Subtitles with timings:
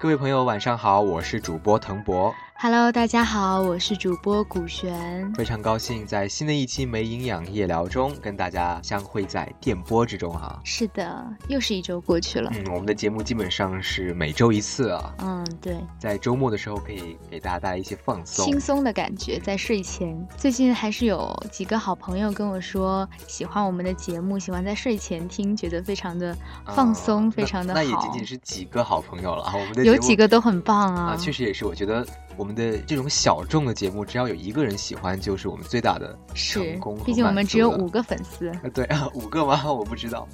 [0.00, 2.34] 各位朋友，晚上好，我是主播腾博。
[2.62, 5.32] Hello，大家好，我是主播古璇。
[5.32, 10.60] 非常高兴在新的一期没营养夜聊中跟大家相会在电波之中哈。
[10.62, 12.52] 是的，又是一周过去了。
[12.54, 18.44] 嗯，我们的节目基本上是每周一次啊，嗯，对，在周末的时候可以给大家带来一些放松。
[18.44, 20.14] 轻松的感觉，在睡前。
[20.36, 27.80] 最近还是有几个好朋友跟我说，喜欢我们的节目，喜欢在睡前听，觉得非常的放松，啊非常的那。
[27.80, 28.12] 那也仅。
[28.12, 29.54] 仅是几个好朋友了啊。
[29.54, 31.64] 我们的有节目几个都很棒啊，啊，确实也是。
[31.64, 32.06] 我觉得
[32.36, 38.50] 我们的这种小众的节目，只要有一个人喜欢，就是我们最大的成功和毕竟我们只有五个粉丝。
[38.64, 39.60] 呃，对啊，五个吗？
[39.70, 40.26] 我不知道。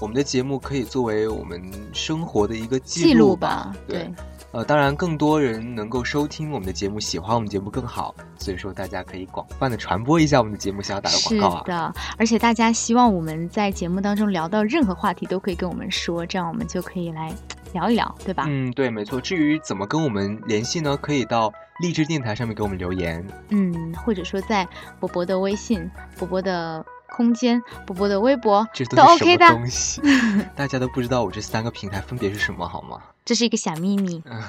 [0.00, 3.76] 我们的节目可以作为我们生活的一个记记录吧吧，。
[3.86, 4.12] 对，
[4.50, 10.82] 呃，当然更多人能够收听我们的节目，喜欢我们节目更好，所以说大家可以广泛的传播一下我们的节目。
[10.82, 11.62] 想要打个广告啊？
[11.64, 17.32] 是的，而且大家希望我们在节目当中聊到任何话题都可以跟我们说，这样我们就可以来
[17.72, 18.44] 聊一聊，对吧？
[18.48, 19.20] 嗯，对，没错。
[19.20, 20.96] 至于怎么跟我们联系呢？
[20.96, 23.26] 可以到励志电台上面给我们留言。
[23.48, 24.68] 嗯，或者说在
[25.00, 30.00] 博博的微信、博博的空间、博博的微博这都都是什 OK 么的，东西？
[30.54, 33.02] 大家都不知道我这三个平台分别是什么，好吗？
[33.24, 34.22] 这是一个小秘密。
[34.26, 34.42] 嗯。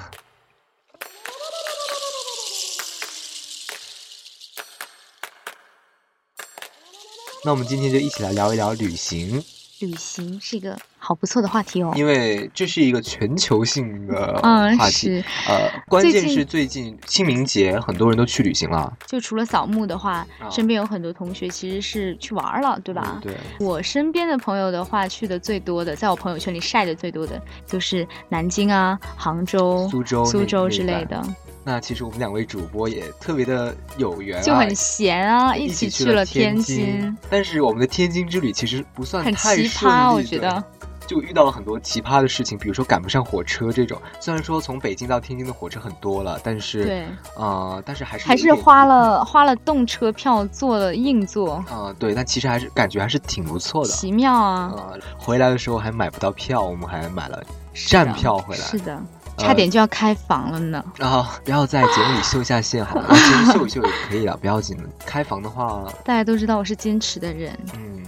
[7.46, 9.44] 那我们今天就一起来聊一聊旅行，
[9.80, 11.92] 旅行是一个好不错的话题哦。
[11.94, 14.92] 因为这是一个全球性的嗯，话题。
[14.92, 23.02] 是，呃，关键是最近清明节，很多人都去旅行了，就除了扫墓的话，啊身边有很多同学其实是去玩儿了，对吧？
[23.16, 31.22] 嗯对，我身边的朋友的话，去的最多的，在我朋友圈里晒的最多的，就是南京啊、杭州、苏州苏州之类的，
[31.64, 40.64] 那其实我们两位主播也特别的有缘、啊，就很闲啊，一起去了天津，但是我们的天津之旅其实不算很太奇顺利葩，我觉得。
[41.06, 44.00] 就遇到了很多奇葩的事情，比如说赶不上火车这种。
[44.20, 47.06] 虽然说从北京到天津的火车很多了，但是对，
[47.36, 53.88] 呃，但是还是还是花了花了动车票坐了硬座，呃，对，但其实还是感觉还是挺不错的。
[53.88, 54.72] 奇妙啊！
[54.76, 57.42] 呃，回来的时候还买不到票，我们还买了
[57.88, 58.62] 站票回来。
[58.62, 59.02] 是的，呃
[59.36, 60.84] 差点就要开房了呢。
[61.00, 64.84] 啊、不要在节目里秀一下线好了， 其实秀一秀也可以了，不要紧的。
[65.04, 68.00] 开房的话，大家都知道我是坚持的人，嗯，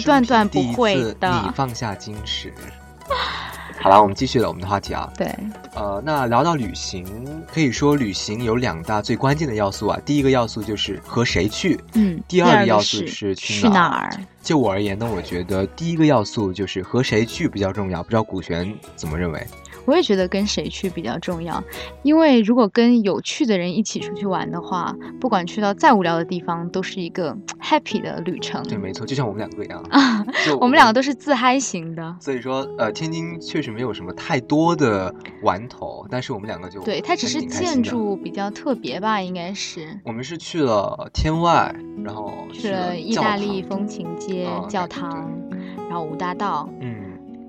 [0.00, 2.52] 是断断不会次的你放下矜持。
[3.80, 5.12] 好了，我们继续了我们的话题啊。
[5.16, 5.26] 对，
[5.74, 7.04] 呃，那聊到旅行，
[7.52, 9.98] 可以说旅行有两大最关键的要素啊。
[10.04, 12.22] 第一个要素就是和谁去，嗯。
[12.28, 14.10] 第二个个要素是是去哪儿？
[14.40, 18.04] 就我而言呢，我觉得第一个要素就是和谁去比较重要。
[18.04, 19.44] 不知道古璇怎么认为？
[19.84, 21.62] 我也觉得跟谁去比较重要，
[22.02, 28.62] 因为如果跟有趣的人一起出去玩的话，不管去到再无聊的地方，都是一个 happy 的旅程。
[28.64, 29.82] 对，没错，就像我们两个一样，
[30.46, 32.16] 就我们两个都是自嗨型的。
[32.20, 37.42] 所以说，呃，天津确实没有什么太多的玩头，但是我们两个就对，它只是。
[37.52, 45.30] 建筑比较特别吧，应该是我们是去了天外，然后去了了意大利风情街、啊教堂，
[45.88, 46.68] 然后五大道。
[46.80, 47.01] 嗯，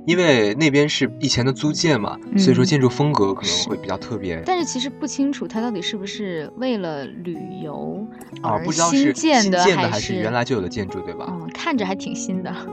[0.05, 4.41] 因为那边是以前的租界嘛，所以说嗯建筑风格可能会比较特别。
[4.45, 8.05] 但是其实不清楚它到底是不是为了旅游
[8.41, 11.27] 啊，而不知道是新建的，的还是是原来就有的建筑，对吧？
[11.29, 12.53] 嗯，看着还挺新的。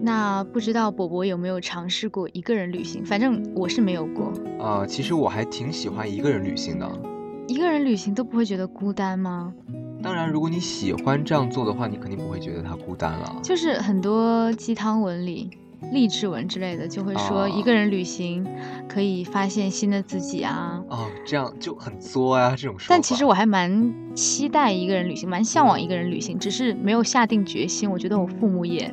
[0.00, 3.04] 那不知道伯伯有没有尝试过一个人旅行？
[3.04, 4.32] 反正我是没有过。
[4.58, 6.90] 啊，其实我还挺喜欢一个人旅行的。
[7.46, 9.52] 一个人旅行都不会觉得孤单吗？
[10.04, 13.36] 当然，如果你喜欢这样做的话，你肯定不会觉得它孤单了。
[13.42, 15.48] 就是很多鸡汤文里、
[15.92, 18.46] 励志文之类的，就会说啊一个人旅行
[18.86, 20.78] 可以发现新的自己啊。
[20.90, 22.86] 哦，这样就很作啊、这种说法。
[22.90, 27.90] 但其实我还蛮期待一个人旅行，蛮向往一个人旅行，只是没有下定决心。
[27.90, 28.92] 我觉得我父母也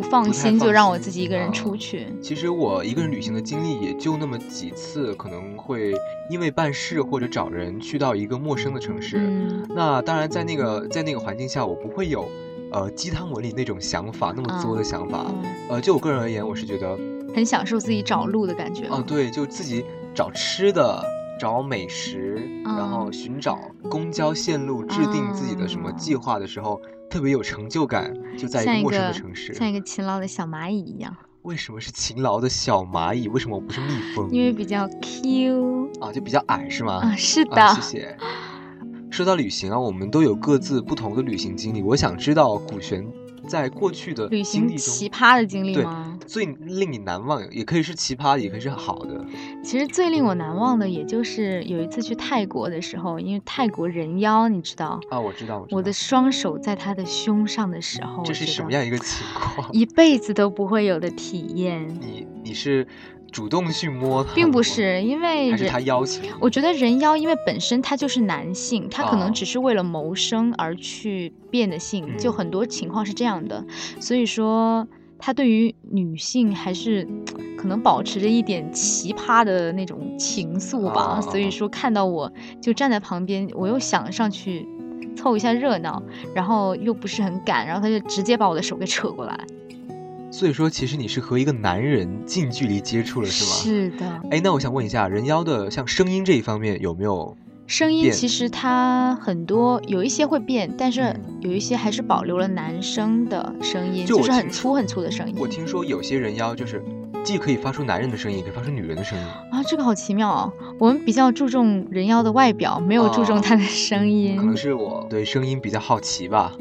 [0.00, 2.06] 不放心，就让我自己一个人啊出去。
[2.22, 5.94] 其实我一个人旅行的经历也就那么几次，可能会
[6.30, 9.18] 因为办事或者找人去到一个陌生的城市。
[9.18, 12.28] 嗯，那当然，在那个在那个环境下，我不会有
[12.72, 15.26] 呃鸡汤文里那种想法，那么作的想法。
[15.28, 16.98] 嗯呃，就我个人而言，我是觉得，
[17.34, 19.04] 很享受自己找路的感觉哦、吗。
[19.06, 21.04] 对，就自己找吃的。
[21.40, 23.58] 找美食，然后嗯寻找
[23.90, 28.14] 公交线路，制定自己的什么计划的时候，特别有成就感。
[28.38, 33.26] 就在一个陌生的城市，像一个勤劳的小蚂蚁一样，为什么是勤劳的小蚂蚁？
[33.28, 34.30] 为什么我不是蜜蜂？
[34.30, 37.00] 因为比较 Q 啊，就比较矮是吗？
[37.02, 37.60] 啊，是的。
[37.60, 38.16] 啊，谢谢。
[39.10, 41.82] 说到旅行啊，我们都有各自不同的旅行经历。
[41.82, 43.04] 我想知道古璇
[43.46, 46.18] 在过去的旅行奇葩的经历吗？
[46.26, 49.24] 最令你难忘，也可以是奇葩，也可以是好的。
[49.62, 55.76] 其实最令我难忘的，也就是有一次去泰国的时候，因为泰国人妖，你知道，啊，我知道，我知道。
[55.76, 59.72] 我的双手在他的胸上的时候，这是什么样一个情况？
[59.72, 62.86] 一辈子都不会有的体验，你你是
[63.30, 66.30] 主动去摸它，并不，是因为还是人他邀请？
[66.40, 73.64] 我觉得人妖因为本身他就是男性，他可哦能只是为了谋生而去变的性，就嗯很多情况是这样的。
[74.00, 74.86] 所以说，
[75.18, 77.06] 他对于女性还是
[77.56, 81.18] 可能保持着一点奇葩的那种情愫吧。
[81.18, 84.66] 哦所以说，看到我就站在旁边，我又想上去
[85.14, 86.02] 凑一下热闹，
[86.34, 89.38] 然后又不是很敢，然后他就直接把我的手给扯过来。
[90.40, 93.50] 所以说，其实你是和一个男人近距离接触了，是吗？。
[93.50, 97.36] 是的，哎，那我想问一下，人妖的像声音这一方面有没有？
[97.66, 105.36] 声音其实它很多有一些会变，但是嗯有一些还是保留了男生的声音，就是很粗很粗的声音。
[105.38, 106.82] 我听说有些人妖就是
[107.22, 109.24] 既可以发出男人的声音，也可以发出女人的声音。
[109.52, 110.52] 啊，这个好奇妙哦！
[110.78, 114.38] 我们比较注重人妖的外表，没有注重哦他的声音。
[114.38, 116.54] 可能是我对声音比较好奇吧。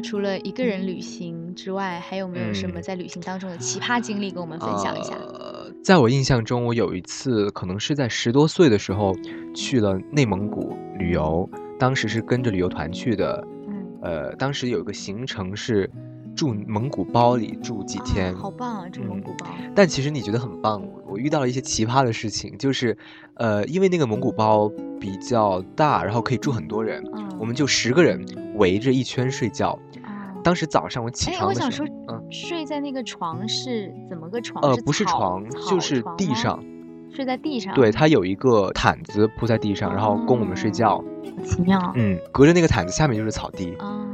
[0.00, 5.14] 除了一个人旅行之外，还有没有什么嗯在旅行当中的奇葩经历跟我们分享一下？
[5.14, 9.14] 呃，在我印象中，我有一次可能是在十多岁的时候
[9.54, 11.48] 去了内蒙古旅游，
[11.78, 13.46] 当时是跟着旅游团去的。
[13.68, 15.90] 嗯，呃，当时有一个行程是
[16.36, 18.88] 住蒙古包里住几天，啊、好棒啊！
[18.88, 20.82] 住蒙嗯古包，但其实你觉得很棒。
[20.82, 22.96] 我我遇到了一些奇葩的事情，就是，
[23.34, 24.68] 呃，因为那个蒙古包
[24.98, 28.20] 比较大，然后可以住很多人，嗯，我们就十个人
[28.54, 29.78] 围着一圈睡觉。
[30.02, 34.62] 啊，当时早上我起哎，床的时候，我想说，嗯，睡在那个床是怎么个床？
[34.64, 36.62] 呃，不是床，草就是地上。
[37.10, 37.72] 睡在地上。
[37.74, 41.02] 对，，它有一个毯子铺在地上，然后供我们睡觉。
[41.44, 41.92] 奇妙。
[41.94, 43.72] 嗯，隔着那个毯子下面就是草地。
[43.76, 44.04] 啊，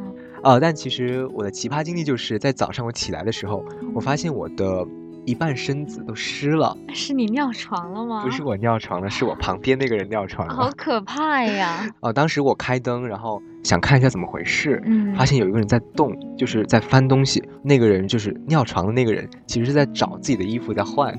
[0.43, 3.65] 呃，但其实我的奇葩经历就是在早上我起来的时候，
[3.95, 4.87] 我发现我的
[5.31, 8.25] 一半身子都湿了，是你尿床了吗？
[8.25, 10.69] 不是我尿床了，是我旁边那个人尿床了好。
[10.77, 11.89] 可怕呀！
[12.03, 17.41] 哦、当时我开灯，然后想看一下怎么回事，嗯，发现有一个人在动，就是在翻东西。
[17.63, 21.17] 那个人就是尿床的那个人，其实是在找自己的衣服在换。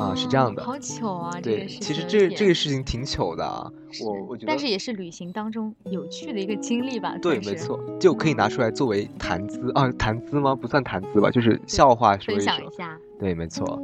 [0.00, 1.30] 啊是这样的好巧啊！
[1.34, 3.70] 这对，个事其实这这个个事情挺糗的啊，
[4.04, 4.46] 我我觉得。
[4.46, 7.16] 但是也是旅行当中有趣的一个经历吧。
[7.20, 10.54] 对，没错，就可以拿出来作为谈资啊，谈资吗？
[10.54, 12.76] 不算谈资吧，就是笑话说一说分享一。
[12.76, 12.98] 下。
[13.18, 13.80] 对，没错。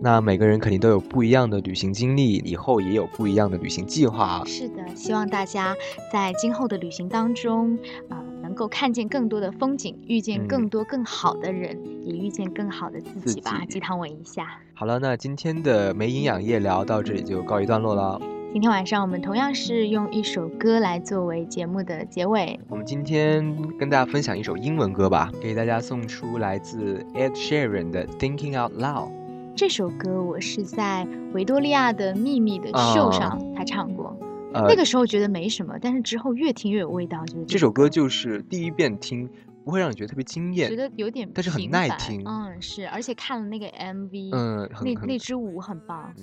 [0.00, 4.42] 那每个人肯定都有不一样的旅行经历，以后也有不一样的旅行计划。
[4.44, 5.74] 是的，希望大家
[6.12, 7.78] 在今后的旅行当中，
[8.10, 8.23] 呃，
[8.54, 13.58] 能够看见更多的风景，遇见更嗯多更好的人，也遇见更好的自自己吧。
[13.58, 14.46] 己鸡汤吻一下。
[14.74, 18.20] 好了，那今天的没营养夜聊到这里就告一段落了。
[18.52, 22.60] 今天晚上我们同样是用一首歌来作为节目的结尾。
[22.68, 23.44] 我们今天
[23.76, 29.08] 跟大家分享一首英文歌吧，给大家送出来自 Ed Sheeran 的《Thinking Out Loud》。
[29.56, 34.16] 这首歌我是在维多利亚的秘密的秀上他唱过，
[34.54, 39.28] 呃，那个时候觉得没什么，但是之后越听越有味道，就是这首歌就是第一遍听
[39.64, 46.14] 不会让你觉得特别惊艳觉，得有点但是很耐听嗯，是，而且看了那个 MV，嗯，那那支舞很棒。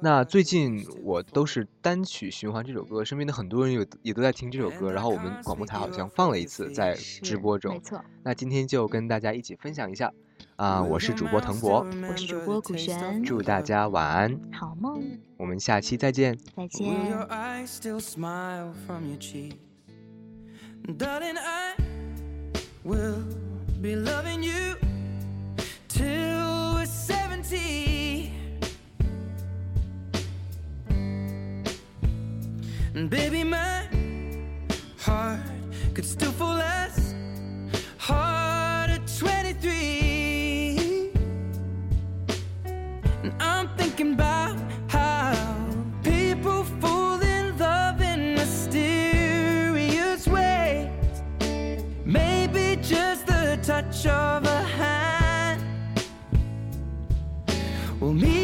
[0.00, 7.80] 那最近我都是单曲循环这首歌，身边的很多人有也都在听这首歌，然后我们广播台好像放了一次在直播中没。
[7.80, 10.12] 错，那今天就跟大家一起分享一下，
[10.56, 15.02] 啊、我是主播腾博，我是主播古璇，祝大家晚安，好梦，
[15.36, 16.38] 我们下期再见。
[16.56, 16.86] 再见。
[17.10, 19.54] your eyes still smile from your cheek?
[20.96, 21.74] Darling, I
[22.84, 23.24] will
[23.82, 24.76] be loving you
[25.88, 28.30] till we're 70.
[32.94, 33.88] And baby, my
[34.98, 35.40] heart
[35.94, 37.03] could still fall as
[54.06, 55.62] of a hand.
[58.00, 58.43] Well, me,